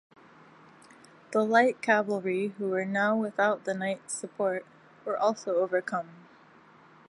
The 1.29 1.45
light 1.45 1.83
cavalry, 1.83 2.55
who 2.57 2.69
were 2.69 2.85
now 2.85 3.15
without 3.15 3.65
the 3.65 3.75
knights' 3.75 4.15
support, 4.15 4.65
were 5.05 5.15
also 5.15 5.57
overcome. 5.57 6.25